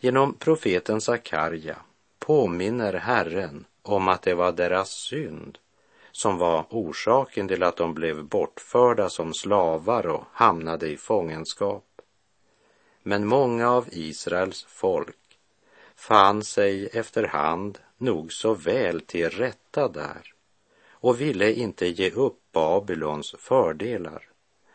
Genom 0.00 0.34
profeten 0.34 1.00
Sakarja 1.00 1.76
påminner 2.18 2.92
Herren 2.92 3.64
om 3.82 4.08
att 4.08 4.22
det 4.22 4.34
var 4.34 4.52
deras 4.52 4.90
synd 4.90 5.58
som 6.12 6.38
var 6.38 6.66
orsaken 6.70 7.48
till 7.48 7.62
att 7.62 7.76
de 7.76 7.94
blev 7.94 8.24
bortförda 8.24 9.08
som 9.10 9.34
slavar 9.34 10.06
och 10.06 10.24
hamnade 10.32 10.88
i 10.88 10.96
fångenskap. 10.96 11.84
Men 13.02 13.26
många 13.26 13.70
av 13.70 13.88
Israels 13.92 14.64
folk 14.68 15.38
fann 15.94 16.44
sig 16.44 16.86
efterhand 16.92 17.78
nog 17.98 18.32
så 18.32 18.54
väl 18.54 19.00
till 19.00 19.30
rätta 19.30 19.88
där 19.88 20.32
och 20.90 21.20
ville 21.20 21.52
inte 21.52 21.86
ge 21.86 22.10
upp 22.10 22.40
Babylons 22.52 23.34
fördelar 23.38 24.28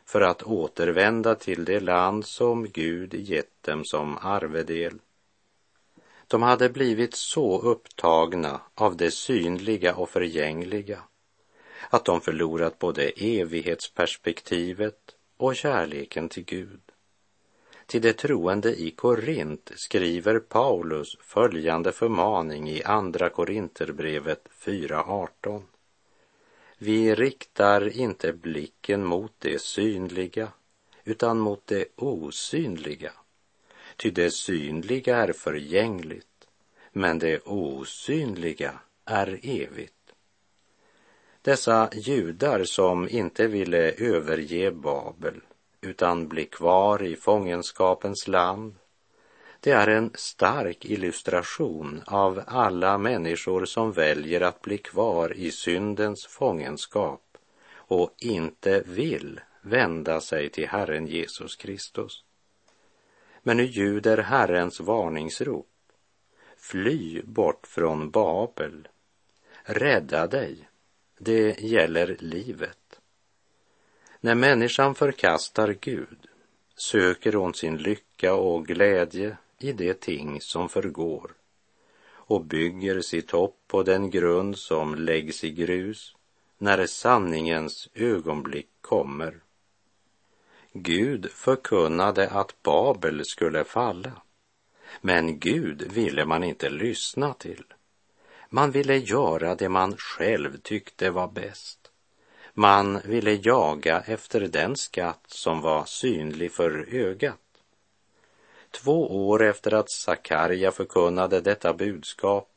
för 0.05 0.21
att 0.21 0.43
återvända 0.43 1.35
till 1.35 1.65
det 1.65 1.79
land 1.79 2.25
som 2.25 2.69
Gud 2.69 3.13
gett 3.13 3.63
dem 3.63 3.85
som 3.85 4.17
arvedel. 4.17 4.99
De 6.27 6.41
hade 6.41 6.69
blivit 6.69 7.15
så 7.15 7.61
upptagna 7.61 8.61
av 8.75 8.97
det 8.97 9.11
synliga 9.11 9.95
och 9.95 10.09
förgängliga 10.09 11.03
att 11.89 12.05
de 12.05 12.21
förlorat 12.21 12.79
både 12.79 13.09
evighetsperspektivet 13.09 15.15
och 15.37 15.55
kärleken 15.55 16.29
till 16.29 16.45
Gud. 16.45 16.88
Till 17.89 18.01
de 18.01 18.13
troende 18.13 18.75
i 18.75 18.91
Korint 18.91 19.71
skriver 19.75 20.39
Paulus 20.39 21.17
följande 21.21 21.91
förmaning 21.91 22.69
i 22.69 22.83
Andra 22.83 23.29
Korinterbrevet 23.29 24.49
4.18. 24.61 25.61
Vi 26.77 27.15
riktar 27.15 27.97
inte 27.97 28.33
blicken 28.33 29.05
mot 29.05 29.33
det 29.39 29.61
synliga 29.61 30.51
utan 31.03 31.39
mot 31.39 31.67
det 31.67 31.85
osynliga. 31.95 33.11
Ty 33.95 34.11
det 34.11 34.31
synliga 34.31 35.17
är 35.17 35.33
förgängligt, 35.33 36.47
men 36.91 37.19
det 37.19 37.39
osynliga 37.39 38.79
är 39.05 39.39
evigt. 39.43 40.13
Dessa 41.41 41.89
judar 41.93 42.63
som 42.63 43.09
inte 43.09 43.47
ville 43.47 43.91
överge 43.91 44.71
Babel 44.71 45.41
utan 45.81 46.27
bli 46.27 46.45
kvar 46.45 47.03
i 47.03 47.15
fångenskapens 47.15 48.27
land 48.27 48.75
det 49.61 49.71
är 49.71 49.87
en 49.87 50.11
stark 50.15 50.85
illustration 50.85 52.03
av 52.05 52.43
alla 52.47 52.97
människor 52.97 53.65
som 53.65 53.91
väljer 53.91 54.41
att 54.41 54.61
bli 54.61 54.77
kvar 54.77 55.33
i 55.33 55.51
syndens 55.51 56.27
fångenskap 56.27 57.37
och 57.73 58.13
inte 58.17 58.83
vill 58.85 59.39
vända 59.61 60.21
sig 60.21 60.49
till 60.49 60.67
Herren 60.67 61.07
Jesus 61.07 61.55
Kristus. 61.55 62.23
Men 63.43 63.57
nu 63.57 63.63
ljuder 63.63 64.17
Herrens 64.17 64.79
varningsrop. 64.79 65.67
Fly 66.57 67.21
bort 67.21 67.67
från 67.67 68.11
Babel. 68.11 68.87
Rädda 69.63 70.27
dig. 70.27 70.69
Det 71.17 71.59
gäller 71.61 72.17
livet. 72.19 72.88
När 74.21 74.35
människan 74.35 74.95
förkastar 74.95 75.75
Gud 75.81 76.27
söker 76.75 77.33
hon 77.33 77.53
sin 77.53 77.77
lycka 77.77 78.33
och 78.33 78.65
glädje 78.65 79.37
i 79.59 79.71
de 79.71 79.93
ting 79.93 80.41
som 80.41 80.69
förgår 80.69 81.31
och 82.11 82.45
bygger 82.45 83.01
sitt 83.01 83.31
hopp 83.31 83.57
på 83.67 83.83
den 83.83 84.09
grund 84.09 84.57
som 84.57 84.95
läggs 84.95 85.43
i 85.43 85.51
grus 85.51 86.15
när 86.57 86.85
sanningens 86.85 87.89
ögonblick 87.93 88.69
kommer. 88.81 89.39
Gud 90.73 91.31
förkunnade 91.31 92.29
att 92.29 92.63
Babel 92.63 93.25
skulle 93.25 93.63
falla, 93.63 94.11
men 95.01 95.39
Gud 95.39 95.91
ville 95.91 96.25
man 96.25 96.43
inte 96.43 96.69
lyssna 96.69 97.33
till. 97.33 97.63
Man 98.49 98.71
ville 98.71 98.97
göra 98.97 99.55
det 99.55 99.69
man 99.69 99.97
själv 99.97 100.57
tyckte 100.57 101.09
var 101.09 101.27
bäst. 101.27 101.78
Man 102.59 102.99
ville 103.05 103.39
jaga 103.43 104.01
efter 104.01 104.39
den 104.39 104.75
skatt 104.75 105.25
som 105.27 105.61
var 105.61 105.85
synlig 105.85 106.51
för 106.51 106.95
ögat. 106.95 107.39
Två 108.71 109.27
år 109.27 109.43
efter 109.43 109.73
att 109.73 109.91
Sakarja 109.91 110.71
förkunnade 110.71 111.41
detta 111.41 111.73
budskap 111.73 112.49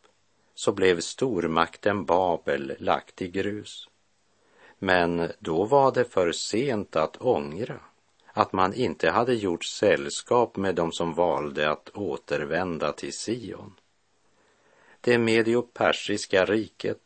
så 0.55 0.73
blev 0.73 1.01
stormakten 1.01 2.05
Babel 2.05 2.77
lagt 2.79 3.23
i 3.23 3.29
grus. 3.29 3.89
Men 4.79 5.33
då 5.39 5.65
var 5.65 5.93
det 5.93 6.05
för 6.05 6.33
sent 6.33 6.97
att 6.97 7.17
ångra 7.17 7.81
att 8.27 8.53
man 8.53 8.75
inte 8.75 9.11
hade 9.11 9.35
gjort 9.35 9.65
sällskap 9.65 10.57
med 10.57 10.75
dem 10.75 10.93
som 10.93 11.15
valde 11.15 11.71
att 11.71 11.91
återvända 11.95 12.93
till 12.93 13.13
Sion. 13.13 13.75
Det 15.01 15.19
mediopersiska 15.19 16.45
riket 16.45 16.99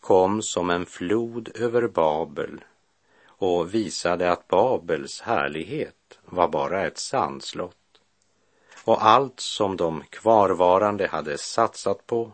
kom 0.00 0.42
som 0.42 0.70
en 0.70 0.86
flod 0.86 1.50
över 1.54 1.88
Babel 1.88 2.64
och 3.26 3.74
visade 3.74 4.32
att 4.32 4.48
Babels 4.48 5.20
härlighet 5.20 6.18
var 6.24 6.48
bara 6.48 6.86
ett 6.86 6.98
sandslott. 6.98 7.76
Och 8.84 9.04
allt 9.06 9.40
som 9.40 9.76
de 9.76 10.02
kvarvarande 10.10 11.06
hade 11.06 11.38
satsat 11.38 12.06
på 12.06 12.32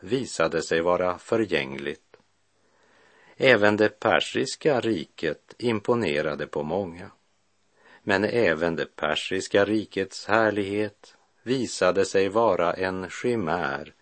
visade 0.00 0.62
sig 0.62 0.80
vara 0.80 1.18
förgängligt. 1.18 2.16
Även 3.36 3.76
det 3.76 4.00
persiska 4.00 4.80
riket 4.80 5.54
imponerade 5.58 6.46
på 6.46 6.62
många. 6.62 7.10
Men 8.02 8.24
även 8.24 8.76
det 8.76 8.96
persiska 8.96 9.64
rikets 9.64 10.26
härlighet 10.26 11.14
visade 11.42 12.04
sig 12.04 12.28
vara 12.28 12.72
en 12.72 13.10
chimär 13.10 13.94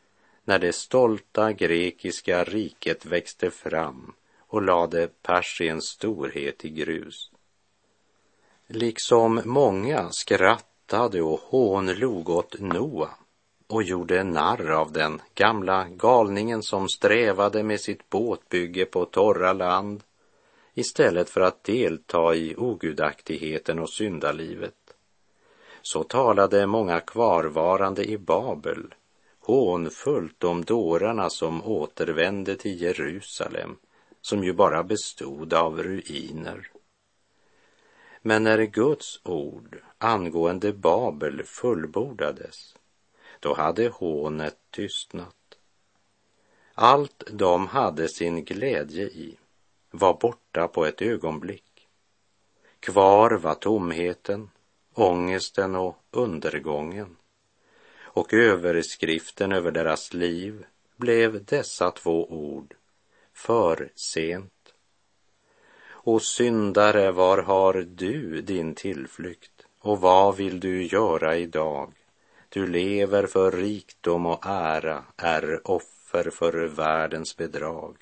när 0.46 0.58
det 0.58 0.72
stolta 0.72 1.52
grekiska 1.52 2.44
riket 2.44 3.06
växte 3.06 3.50
fram 3.50 4.12
och 4.38 4.62
lade 4.62 5.08
Persiens 5.22 5.84
storhet 5.84 6.64
i 6.64 6.70
grus. 6.70 7.30
Liksom 8.66 9.42
många 9.44 10.10
skrattade 10.10 11.22
och 11.22 11.40
hånlog 11.40 12.28
åt 12.28 12.60
Noa 12.60 13.10
och 13.66 13.82
gjorde 13.82 14.24
narr 14.24 14.70
av 14.70 14.92
den 14.92 15.22
gamla 15.34 15.88
galningen 15.88 16.62
som 16.62 16.88
strävade 16.88 17.62
med 17.62 17.80
sitt 17.80 18.08
båtbygge 18.10 18.84
på 18.84 19.04
torra 19.04 19.52
land 19.52 20.02
istället 20.74 21.30
för 21.30 21.40
att 21.40 21.64
delta 21.64 22.34
i 22.34 22.54
ogudaktigheten 22.56 23.78
och 23.78 23.90
syndalivet. 23.90 24.74
Så 25.82 26.02
talade 26.04 26.66
många 26.66 27.00
kvarvarande 27.00 28.04
i 28.04 28.18
Babel 28.18 28.94
hånfullt 29.46 30.44
om 30.44 30.64
dårarna 30.64 31.30
som 31.30 31.64
återvände 31.64 32.56
till 32.56 32.82
Jerusalem, 32.82 33.76
som 34.20 34.44
ju 34.44 34.52
bara 34.52 34.82
bestod 34.82 35.54
av 35.54 35.82
ruiner. 35.82 36.70
Men 38.22 38.42
när 38.44 38.62
Guds 38.62 39.20
ord 39.22 39.82
angående 39.98 40.72
Babel 40.72 41.42
fullbordades, 41.44 42.76
då 43.40 43.54
hade 43.54 43.88
hånet 43.88 44.58
tystnat. 44.70 45.58
Allt 46.74 47.24
de 47.32 47.66
hade 47.66 48.08
sin 48.08 48.44
glädje 48.44 49.04
i 49.04 49.38
var 49.90 50.14
borta 50.20 50.68
på 50.68 50.86
ett 50.86 51.02
ögonblick. 51.02 51.88
Kvar 52.80 53.30
var 53.30 53.54
tomheten, 53.54 54.50
ångesten 54.94 55.74
och 55.74 55.96
undergången. 56.10 57.16
Och 58.16 58.34
överskriften 58.34 59.52
över 59.52 59.70
deras 59.70 60.14
liv 60.14 60.64
blev 60.96 61.44
dessa 61.44 61.90
två 61.90 62.26
ord, 62.26 62.74
för 63.34 63.90
sent. 63.94 64.74
Och 65.88 66.22
syndare, 66.22 67.12
var 67.12 67.38
har 67.38 67.86
du 67.88 68.42
din 68.42 68.74
tillflykt 68.74 69.66
och 69.80 70.00
vad 70.00 70.36
vill 70.36 70.60
du 70.60 70.86
göra 70.86 71.36
idag? 71.36 71.92
Du 72.48 72.66
lever 72.66 73.26
för 73.26 73.52
rikdom 73.52 74.26
och 74.26 74.46
ära, 74.46 75.04
är 75.16 75.70
offer 75.70 76.30
för 76.30 76.66
världens 76.66 77.36
bedrag. 77.36 77.96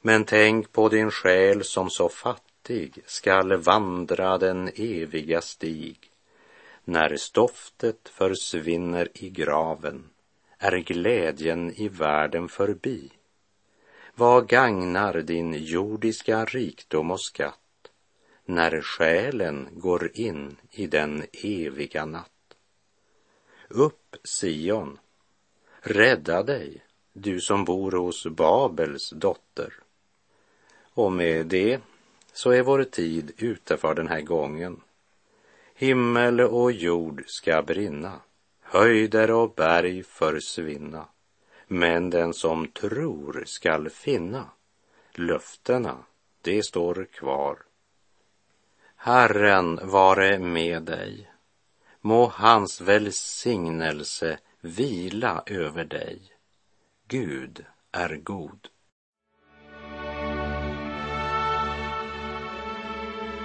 Men 0.00 0.24
tänk 0.24 0.72
på 0.72 0.88
din 0.88 1.10
själ 1.10 1.64
som 1.64 1.90
så 1.90 2.08
fattig 2.08 3.02
skall 3.06 3.56
vandra 3.56 4.38
den 4.38 4.70
eviga 4.74 5.40
stig. 5.40 6.09
När 6.84 7.16
stoftet 7.16 8.08
försvinner 8.08 9.08
i 9.14 9.30
graven 9.30 10.10
är 10.58 10.76
glädjen 10.76 11.70
i 11.70 11.88
världen 11.88 12.48
förbi. 12.48 13.12
Vad 14.14 14.48
gagnar 14.48 15.14
din 15.22 15.54
jordiska 15.54 16.44
rikdom 16.44 17.10
och 17.10 17.20
skatt 17.20 17.90
när 18.44 18.80
själen 18.80 19.68
går 19.72 20.10
in 20.14 20.56
i 20.70 20.86
den 20.86 21.24
eviga 21.32 22.04
natt? 22.04 22.56
Upp, 23.68 24.16
Sion, 24.24 24.98
rädda 25.80 26.42
dig, 26.42 26.84
du 27.12 27.40
som 27.40 27.64
bor 27.64 27.92
hos 27.92 28.26
Babels 28.26 29.10
dotter. 29.10 29.74
Och 30.94 31.12
med 31.12 31.46
det 31.46 31.80
så 32.32 32.50
är 32.50 32.62
vår 32.62 32.84
tid 32.84 33.32
ute 33.36 33.76
för 33.76 33.94
den 33.94 34.08
här 34.08 34.20
gången. 34.20 34.80
Himmel 35.80 36.40
och 36.40 36.72
jord 36.72 37.22
ska 37.26 37.62
brinna, 37.62 38.20
höjder 38.60 39.30
och 39.30 39.54
berg 39.54 40.02
försvinna, 40.02 41.08
men 41.66 42.10
den 42.10 42.34
som 42.34 42.68
tror 42.68 43.42
skall 43.46 43.90
finna 43.90 44.50
löftena, 45.14 45.96
det 46.42 46.62
står 46.62 47.04
kvar. 47.04 47.58
Herren 48.96 49.80
vare 49.82 50.38
med 50.38 50.82
dig. 50.82 51.30
Må 52.00 52.26
hans 52.26 52.80
välsignelse 52.80 54.38
vila 54.60 55.42
över 55.46 55.84
dig. 55.84 56.20
Gud 57.08 57.64
är 57.92 58.16
god. 58.16 58.68